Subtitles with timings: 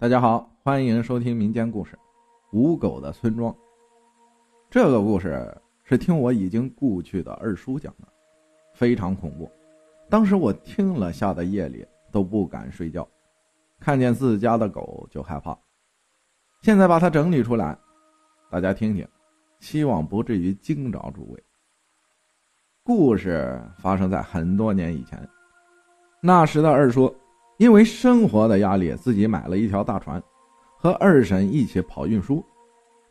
[0.00, 1.96] 大家好，欢迎收听民间故事
[2.52, 3.52] 《无狗的村庄》。
[4.70, 8.06] 这个故事是听我已经故去的二叔讲的，
[8.74, 9.50] 非常恐怖。
[10.08, 13.04] 当时我听了，吓得夜里都不敢睡觉，
[13.80, 15.58] 看见自家的狗就害怕。
[16.62, 17.76] 现在把它整理出来，
[18.52, 19.04] 大家听听，
[19.58, 21.44] 希望不至于惊着诸位。
[22.84, 25.28] 故事发生在很多年以前，
[26.20, 27.12] 那时的二叔。
[27.58, 30.22] 因为生活的压力，自己买了一条大船，
[30.76, 32.44] 和二婶一起跑运输，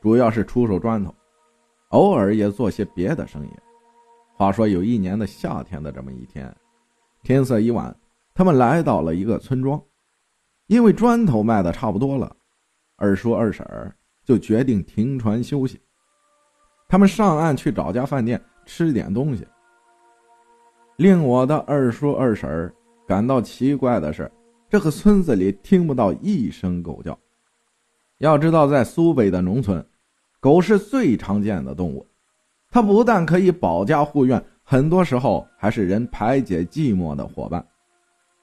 [0.02, 1.14] 主要是出售砖头，
[1.90, 3.50] 偶尔也做些别的生意。
[4.38, 6.56] 话说有一年的夏天的这么一天，
[7.24, 7.94] 天色已晚，
[8.34, 9.82] 他们来到了一个村庄，
[10.68, 12.34] 因为砖头卖的差不多了，
[12.96, 13.66] 二叔二婶
[14.24, 15.78] 就决定停船休息。
[16.88, 19.46] 他们上岸去找家饭店吃点东西。
[20.96, 22.74] 令我的二叔二婶
[23.06, 24.32] 感到奇怪的是。
[24.70, 27.18] 这个村子里听不到一声狗叫。
[28.18, 29.86] 要知道，在苏北的农村，
[30.40, 32.06] 狗是最常见的动物。
[32.70, 37.66] 它不但可以保家护院，很多时候还是人排解寂寞的伙伴。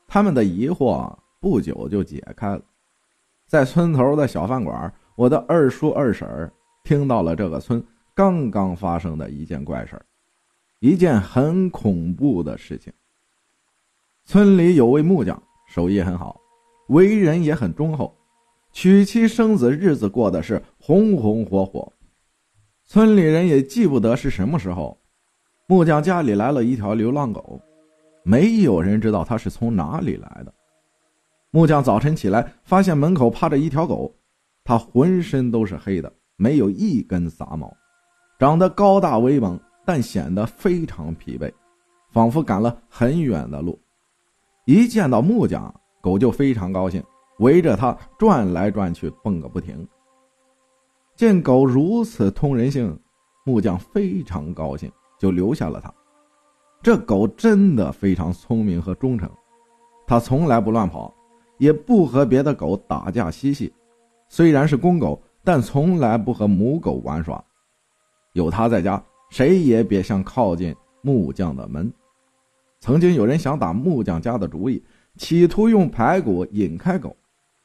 [0.06, 2.62] 他们的疑惑不久就解开了。
[3.46, 6.50] 在村头的小饭馆，我的二叔二婶儿
[6.84, 7.84] 听到了这个村
[8.14, 10.00] 刚刚发生的一件怪事
[10.80, 12.92] 一件很恐怖的事情。
[14.24, 15.42] 村里有位木匠。
[15.74, 16.40] 手艺很好，
[16.86, 18.16] 为人也很忠厚，
[18.70, 21.92] 娶妻生子，日子过得是红红火火。
[22.84, 24.96] 村里人也记不得是什么时候，
[25.66, 27.60] 木匠家里来了一条流浪狗，
[28.22, 30.54] 没有人知道它是从哪里来的。
[31.50, 34.14] 木匠早晨起来，发现门口趴着一条狗，
[34.62, 37.76] 它浑身都是黑的，没有一根杂毛，
[38.38, 41.52] 长得高大威猛，但显得非常疲惫，
[42.12, 43.76] 仿佛赶了很远的路。
[44.66, 47.02] 一见到木匠，狗就非常高兴，
[47.38, 49.86] 围着他转来转去，蹦个不停。
[51.16, 52.98] 见狗如此通人性，
[53.44, 55.92] 木匠非常高兴，就留下了它。
[56.82, 59.30] 这狗真的非常聪明和忠诚，
[60.06, 61.14] 它从来不乱跑，
[61.58, 63.72] 也不和别的狗打架嬉戏。
[64.28, 67.42] 虽然是公狗，但从来不和母狗玩耍。
[68.32, 71.92] 有它在家，谁也别想靠近木匠的门。
[72.84, 74.84] 曾经有人想打木匠家的主意，
[75.16, 77.16] 企图用排骨引开狗，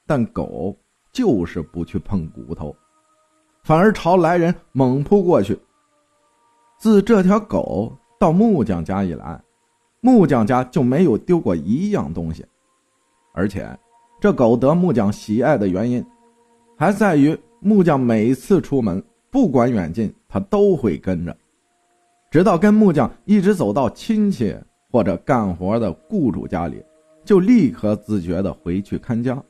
[0.08, 0.74] 但狗
[1.12, 2.74] 就是不去碰骨头，
[3.66, 5.60] 反而朝来人猛扑过去。
[6.78, 9.38] 自这条狗到木匠家以来，
[10.00, 12.46] 木匠家就没有丢过一样东西，
[13.34, 13.68] 而且
[14.22, 16.02] 这狗得木匠喜爱的原因，
[16.78, 21.36] 还在于木匠每次出门，不管远近，它都会跟着，
[22.32, 24.56] 直到跟木匠一直走到亲戚。
[24.92, 26.84] 或者干活的雇主家里，
[27.24, 29.42] 就立刻自觉的回去看家，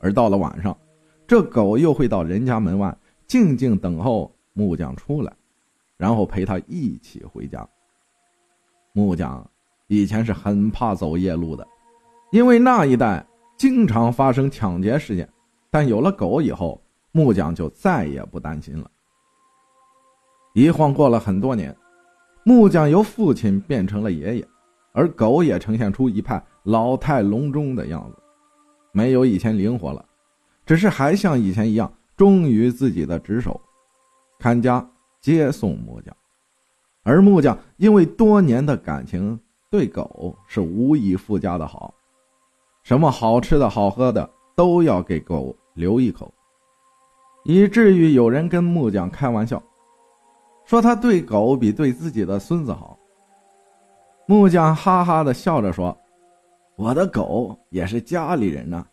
[0.00, 0.76] 而到了晚上，
[1.26, 5.32] 这狗又会到人家门外静静等候木匠出来，
[5.96, 7.68] 然后陪他一起回家。
[8.92, 9.48] 木匠
[9.86, 11.66] 以前是很怕走夜路的，
[12.32, 13.24] 因为那一带
[13.56, 15.28] 经常发生抢劫事件，
[15.70, 16.80] 但有了狗以后，
[17.12, 18.90] 木匠就再也不担心了。
[20.54, 21.76] 一晃过了很多年，
[22.42, 24.48] 木匠由父亲变成了爷爷。
[24.92, 28.16] 而狗也呈现出一派老态龙钟的样子，
[28.92, 30.04] 没有以前灵活了，
[30.66, 33.60] 只是还像以前一样忠于自己的职守，
[34.38, 34.84] 看家
[35.20, 36.14] 接送木匠。
[37.04, 39.38] 而木匠因为多年的感情，
[39.70, 41.94] 对狗是无以复加的好，
[42.82, 46.32] 什么好吃的好喝的都要给狗留一口，
[47.44, 49.62] 以至于有人跟木匠开玩笑，
[50.64, 52.98] 说他对狗比对自己的孙子好。
[54.30, 55.98] 木匠哈哈的笑着说
[56.76, 58.86] ：“我的狗也是家里人呢。”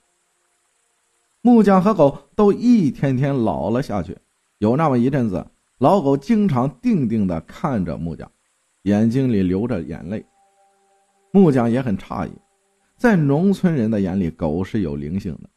[1.43, 4.17] 木匠和狗都一天天老了下去。
[4.59, 5.45] 有那么一阵子，
[5.79, 8.31] 老狗经常定定的看着木匠，
[8.83, 10.25] 眼睛里流着眼泪。
[11.31, 12.31] 木匠也很诧异，
[12.95, 15.49] 在农村人的眼里，狗是有灵性的。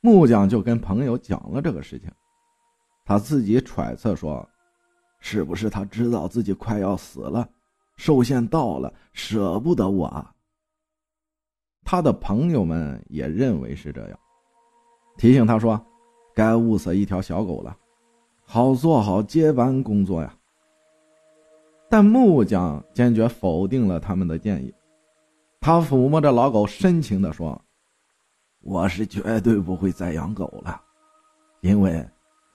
[0.00, 2.10] 木匠就跟朋友讲了这个事情，
[3.04, 4.44] 他自己揣测说
[5.22, 7.48] ：“是不是他知道自己快要死了？”
[7.98, 10.26] 寿限到了，舍不得我。
[11.84, 14.18] 他的朋友们也认为是这样，
[15.18, 15.78] 提醒他说
[16.34, 17.76] ：“该物色一条小狗了，
[18.44, 20.34] 好做好接班工作呀。”
[21.90, 24.72] 但木匠坚决否定了他们的建议。
[25.60, 27.60] 他抚摸着老狗，深情的说
[28.62, 30.80] ：“我是绝对不会再养狗了，
[31.62, 32.06] 因为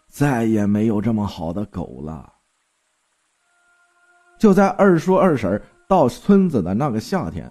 [0.07, 2.32] 再也没有这么好的狗了。”
[4.43, 7.49] 就在二叔二婶到村子的那个夏天，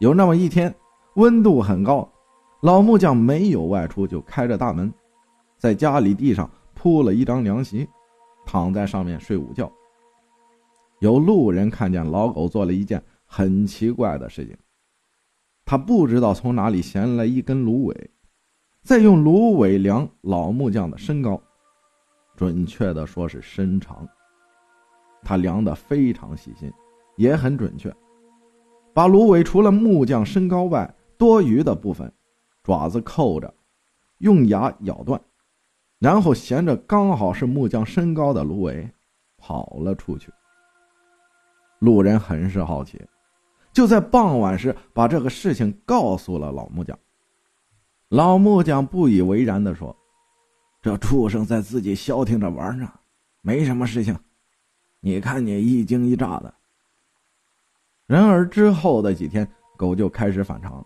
[0.00, 0.74] 有那么一天，
[1.14, 2.12] 温度很高，
[2.60, 4.92] 老木匠没有外出，就开着大门，
[5.58, 7.88] 在家里地上铺了一张凉席，
[8.44, 9.70] 躺在上面睡午觉。
[10.98, 14.56] 有路人看见老狗做了一件很奇怪的事情，
[15.64, 18.10] 他不知道从哪里衔来一根芦苇，
[18.82, 21.40] 再用芦苇量老木匠的身高，
[22.34, 24.04] 准确的说是身长。
[25.24, 26.72] 他量的非常细心，
[27.16, 27.92] 也很准确，
[28.92, 32.12] 把芦苇除了木匠身高外，多余的部分。
[32.62, 33.52] 爪子扣着，
[34.18, 35.20] 用牙咬断，
[35.98, 38.90] 然后衔着刚好是木匠身高的芦苇，
[39.36, 40.32] 跑了出去。
[41.80, 42.98] 路人很是好奇，
[43.70, 46.98] 就在傍晚时把这个事情告诉了老木匠。
[48.08, 49.94] 老木匠不以为然的说
[50.80, 52.90] ：“这畜生在自己消停着玩呢，
[53.42, 54.16] 没什么事情。
[55.04, 56.52] 你看你一惊一乍的。”
[58.08, 59.46] 然而之后的几天，
[59.76, 60.84] 狗就开始反常。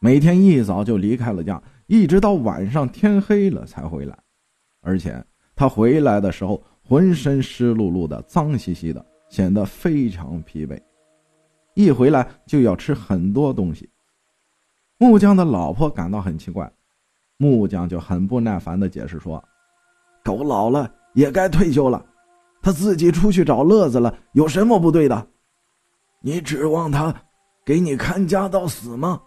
[0.00, 4.18] 每天一早就离开了家，一直到晚上天黑了才回来，
[4.80, 5.24] 而且
[5.54, 10.76] 他回来的时候浑身湿漉漉的、脏兮兮的，显得非常疲惫。
[11.74, 13.88] 一回来就要吃很多东西。
[14.98, 16.68] 木匠的老婆感到很奇怪，
[17.36, 19.42] 木匠就很不耐烦的解释说
[20.24, 22.04] ：“狗老了也该退休了，
[22.62, 25.26] 他自己出去找乐子了，有什么不对的？
[26.20, 27.12] 你指望他
[27.66, 29.20] 给你看家到死吗？”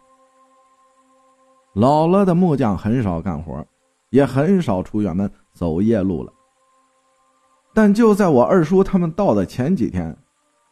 [1.75, 3.61] 老了的木匠很少干活，
[4.09, 6.31] 也很少出远门走夜路了。
[7.73, 10.17] 但就在我二叔他们到的前几天，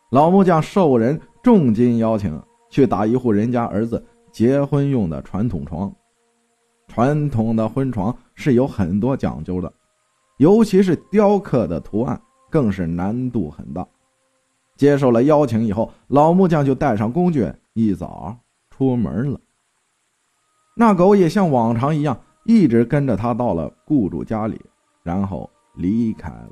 [0.09, 4.01] 老木匠受人重金邀请去打一户人家儿子
[4.31, 5.94] 结婚用的传统床。
[6.88, 9.74] 传统的婚床是有很多讲究的，
[10.38, 12.21] 尤其是雕刻的图案
[12.54, 13.84] 更是难度很大。
[14.76, 18.38] 接受了邀请以后，老木匠就带上工具，一早
[18.70, 19.40] 出门了。
[20.76, 22.16] 那狗也像往常一样，
[22.46, 24.62] 一直跟着他到了雇主家里，
[25.02, 26.52] 然后离开了。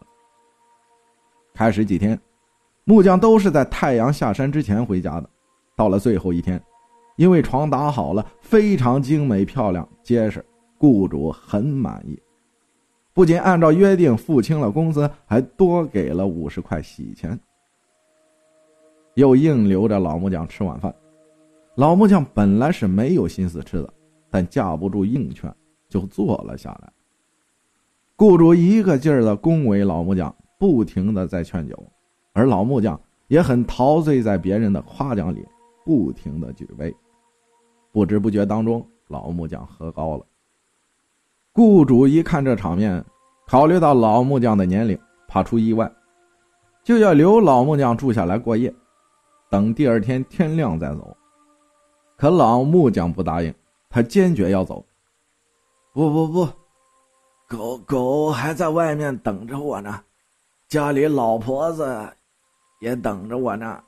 [1.54, 2.20] 开始几天，
[2.84, 5.30] 木匠都是在太阳下山之前回家的。
[5.76, 6.60] 到了最后一天，
[7.16, 10.44] 因为床打好了，非常精美漂亮、结实，
[10.80, 12.20] 雇主很满意，
[13.14, 17.40] 不仅按照约定付清了工资，还多给了五十块喜钱，
[19.16, 20.94] 又硬留着老木匠吃晚饭。
[21.76, 23.94] 老木匠本来是没有心思吃的。
[24.34, 25.54] 但架不住硬劝，
[25.90, 26.90] 就坐了下来。
[28.16, 31.78] 雇主一个劲儿的恭维老木匠，不停的在劝酒，
[32.32, 32.98] 而老木匠
[33.28, 35.46] 也很陶醉在别人的夸奖里，
[35.84, 36.96] 不停的举杯。
[37.92, 40.26] 不知不觉当中，老木匠喝高了。
[41.54, 43.04] 雇主一看这场面，
[43.48, 45.92] 考虑到老木匠的年龄，怕出意外，
[46.84, 48.74] 就要留老木匠住下来过夜，
[49.50, 51.16] 等第二天天亮再走。
[52.18, 53.54] 可老木匠不答应。
[53.94, 54.82] 他坚决要走。
[55.92, 56.48] 不不不，
[57.46, 60.02] 狗狗还在外面等着我呢，
[60.70, 62.10] 家里老婆子
[62.80, 63.84] 也等着我呢。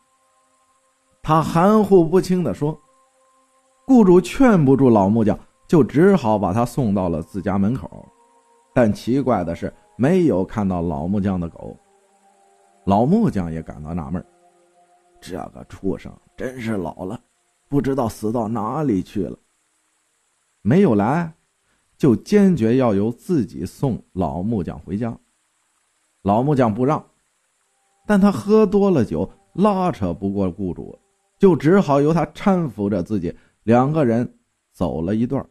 [1.21, 2.77] 他含糊不清的说。
[3.85, 5.39] 雇主劝不住老木匠，
[5.73, 8.07] 就只好把他送到了自家门口。
[8.75, 11.75] 但奇怪的是，没有看到老木匠的狗。
[12.85, 14.23] 老木匠也感到纳闷，
[15.19, 17.19] 这个畜生真是老了，
[17.67, 19.35] 不知道死到哪里去了。
[20.61, 21.33] 没有来，
[21.97, 25.17] 就坚决要由自己送老木匠回家。
[26.21, 27.03] 老木匠不让，
[28.05, 30.95] 但他喝多了酒，拉扯不过雇主，
[31.39, 33.35] 就只好由他搀扶着自己。
[33.63, 34.37] 两个人
[34.71, 35.43] 走了一段，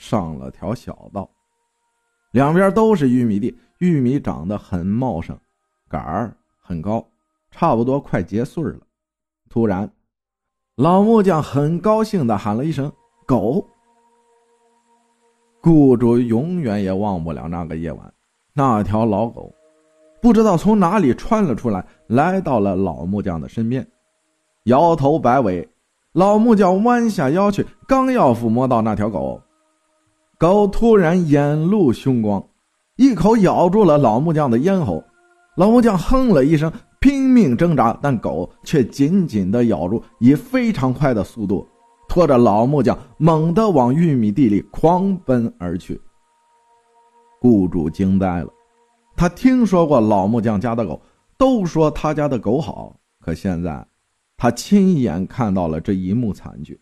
[0.00, 1.28] 上了条小道，
[2.32, 5.38] 两边都是玉米地，玉米长得很茂盛，
[5.90, 7.06] 杆儿很高，
[7.50, 8.80] 差不多快结穗了。
[9.50, 9.92] 突然，
[10.74, 12.90] 老木匠很高兴的喊了一声
[13.28, 13.62] ：“狗！”
[15.60, 18.14] 雇主永远也忘不了那个夜晚，
[18.54, 19.52] 那条老狗
[20.22, 23.86] 不知道从哪里窜了出来，来到了老木匠的身边，
[24.64, 25.68] 摇头摆尾。
[26.12, 29.40] 老木匠弯下腰去，刚要抚摸到那条狗，
[30.40, 32.42] 狗突然眼露凶光，
[32.96, 35.04] 一口咬住了老木匠的咽喉。
[35.54, 41.68] 老木匠哼了一声，拼命挣扎，但狗却紧紧地咬住，以非常快的速度。
[42.08, 46.00] 拖着老木匠猛地往玉米地里狂奔而去。
[47.42, 48.48] 雇主惊呆了，
[49.14, 50.98] 他听说过老木匠家的狗，
[51.36, 53.86] 都说他家的狗好，可现在
[54.38, 56.80] 他亲眼看到了这一幕惨剧。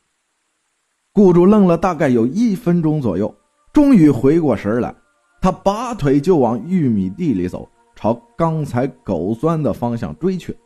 [1.13, 3.35] 雇主愣了大概有一分钟左右，
[3.73, 4.95] 终于回过神来，
[5.41, 10.57] 他拔腿就往玉米地里走，朝刚才狗钻的方向追去，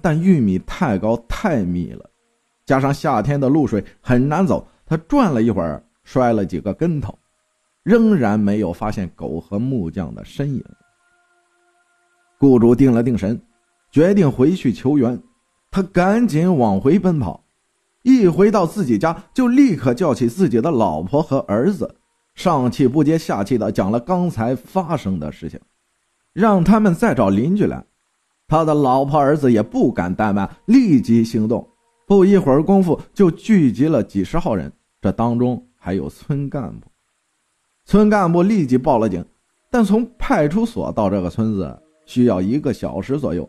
[0.00, 2.08] 但玉米太高太密了。
[2.64, 7.18] 加上夏天的露水很难走，他转了一会儿，摔了几个跟头，
[7.82, 10.64] 仍然没有发现狗和木匠的身影。
[12.38, 13.38] 雇主定了定神，
[13.90, 15.20] 决定回去求援。
[15.70, 17.44] 他赶紧往回奔跑，
[18.02, 21.96] 一回到自己家，就立刻叫起自己的老婆和儿子，
[22.40, 25.60] 上气不接下气的讲了刚才发生的事情，
[26.32, 27.84] 让他们再找邻居来。
[28.48, 31.68] 他的老婆儿子也不敢怠慢，立即行动。
[32.06, 36.86] 不一会儿功夫，就聚集了几十号人，这当中还有村干部。
[37.84, 39.22] 村干部立即报了警，
[39.70, 43.46] 但从派出所到这个村子需要一个小时左右，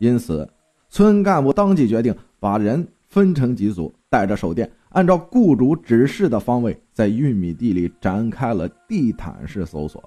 [0.00, 0.46] 因此
[0.90, 10.02] 村干部当即决定把人分成几组，带着手电，按照雇主指示的方位，在玉米地里展开了地毯式搜索。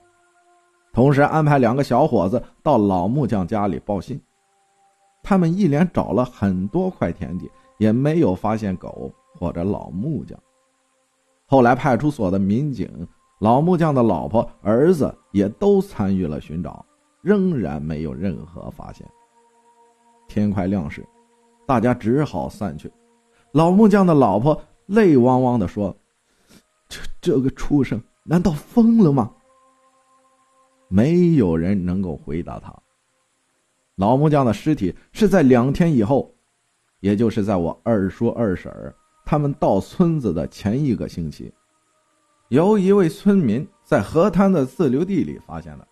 [0.94, 4.20] 同时安排两个小伙子到老木匠家里报信。
[5.24, 10.38] 他们一连找了很多块田地，也没有发现狗或者老木匠。
[11.46, 13.08] 后来派出所的民警、
[13.40, 16.84] 老木匠的老婆、儿子也都参与了寻找，
[17.22, 19.08] 仍然没有任何发现。
[20.28, 21.06] 天快亮时，
[21.68, 22.92] 大家只好散去。
[23.52, 24.60] 老木匠的老婆
[24.92, 25.96] 泪汪汪地说
[26.90, 29.34] ：“这这个畜生难道疯了吗？”
[30.90, 32.78] 没有人能够回答他。
[33.96, 36.36] 老木匠的尸体是在两天以后，
[37.00, 38.94] 也就是在我二叔二婶儿
[39.24, 41.54] 他们到村子的前一个星期，
[42.50, 45.88] 由一位村民在河滩的自留地里发现的。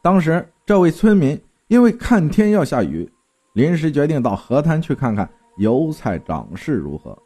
[0.00, 1.36] 当时，这位村民
[1.66, 3.10] 因为看天要下雨，
[3.54, 7.20] 临时决定到河滩去看看油菜长势如何。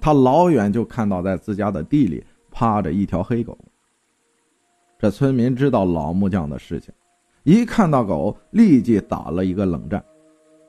[0.00, 3.56] 他老远就看到在自家的地里趴着一条黑狗。
[4.98, 6.92] 这村民知道老木匠的事情，
[7.42, 10.04] 一看到狗，立即打了一个冷战。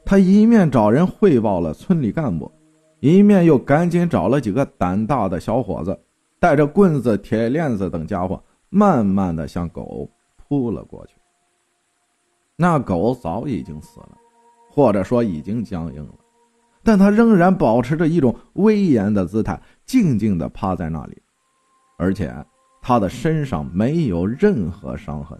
[0.05, 2.51] 他一面找人汇报了村里干部，
[2.99, 5.97] 一面又赶紧找了几个胆大的小伙子，
[6.39, 11.15] 带着棍子、铁链子等家伙，慢慢的向狗扑了过去。
[12.55, 14.17] 那狗早已经死了，
[14.69, 16.15] 或者说已经僵硬了，
[16.83, 21.21] 但它仍然保持着一种威严的姿态，静静的趴在那里，
[21.97, 22.33] 而且。
[22.83, 25.37] 他的身上没有任何伤痕，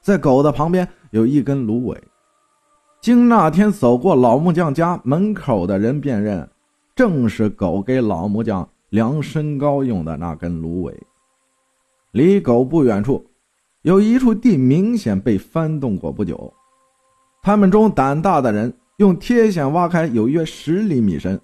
[0.00, 2.00] 在狗的旁边有一根芦苇，
[3.00, 6.48] 经那天走过老木匠家门口的人辨认，
[6.94, 10.96] 正是狗给老木匠量身高用的那根芦苇。
[12.12, 13.28] 离狗不远处，
[13.82, 16.54] 有一处地明显被翻动过不久，
[17.42, 21.40] 他们中胆大的人用铁锨挖开有约十厘米深，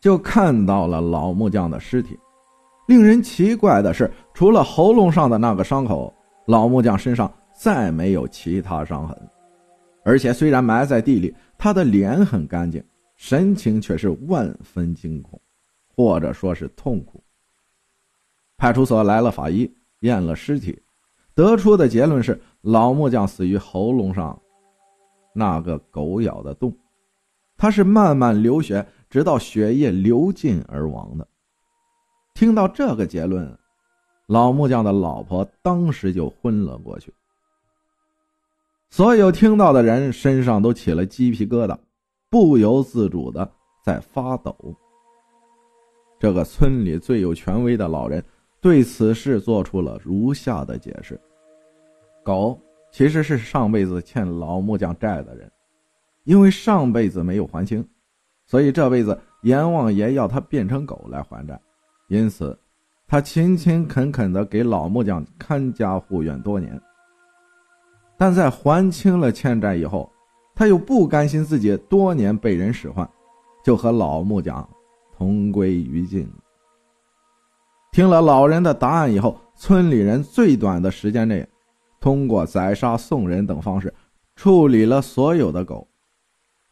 [0.00, 2.18] 就看到了老木匠的尸体。
[2.88, 6.12] 令人奇怪的是，除了喉咙上的那个伤口，
[6.46, 9.16] 老木匠身上再没有其他伤痕。
[10.04, 12.84] 而且，虽然埋在地里，他的脸很干净，
[13.16, 15.40] 神情却是万分惊恐，
[15.96, 17.24] 或者说是痛苦。
[18.58, 20.78] 派出所来了法医，验了尸体，
[21.34, 24.38] 得出的结论是老木匠死于喉咙上
[25.34, 26.70] 那个狗咬的洞，
[27.60, 31.28] 他是慢慢流血，直到血液流尽而亡的。
[32.32, 33.54] 听到这个结论，
[34.28, 37.12] 老木匠的老婆当时就昏了过去。
[38.88, 41.76] 所有听到的人身上都起了鸡皮疙瘩，
[42.30, 43.46] 不由自主的
[43.84, 44.56] 在发抖。
[46.18, 48.24] 这个村里最有权威的老人
[48.62, 51.20] 对此事做出了如下的解释：
[52.24, 52.58] 狗
[52.90, 55.52] 其实是上辈子欠老木匠债的人，
[56.24, 57.86] 因为上辈子没有还清，
[58.46, 61.60] 所以这辈子阎王爷要他变成狗来还债。
[62.08, 62.58] 因此，
[63.06, 66.80] 他勤勤恳恳地给老木匠看家护院多年。
[68.16, 70.10] 但在还清了欠债以后，
[70.54, 73.08] 他又不甘心自己多年被人使唤，
[73.64, 74.68] 就和老木匠
[75.16, 76.30] 同归于尽。
[77.92, 81.48] 听了老人的答案以后，村里人最短的时间内，
[81.98, 83.92] 通过宰杀、送人等方式
[84.36, 85.88] 处理了所有的狗，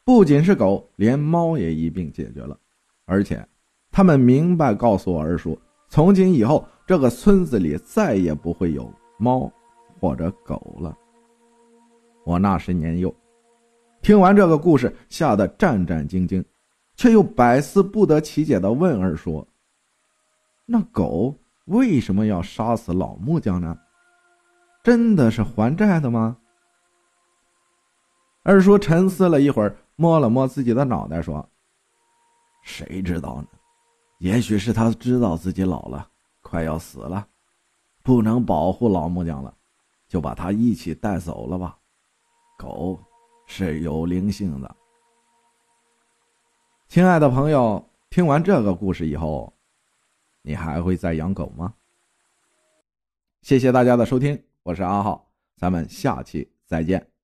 [0.09, 2.59] 不仅是狗，连猫也一并解决了，
[3.05, 3.47] 而且。
[3.91, 5.61] 他们明白告诉我二叔，
[5.91, 9.53] 从今以后这个村子里再也不会有猫
[10.01, 10.97] 或者狗了。
[12.25, 13.15] 我那时年幼，
[14.01, 16.43] 听完这个故事，吓得战战兢兢，
[16.97, 19.47] 却又百思不得其解的问二叔
[20.65, 21.37] ：“那狗
[21.67, 23.79] 为什么要杀死老木匠呢？
[24.83, 26.39] 真的是还债的吗？”
[28.43, 31.45] 二叔沉思了一会儿，摸了摸自己的脑袋，说
[32.63, 33.49] ：“谁知道呢？”
[34.19, 36.09] 也许是他知道自己老了，
[36.41, 37.27] 快要死了，
[38.05, 39.53] 不能保护老木匠了，
[40.07, 41.77] 就把他一起带走了吧。
[42.57, 42.97] 狗
[43.47, 44.77] 是有灵性的。
[46.87, 49.53] 亲爱的朋友，听完这个故事以后，
[50.43, 51.75] 你还会再养狗吗？
[53.43, 57.18] 谢谢大家的收听，我是阿浩，咱们下期再见。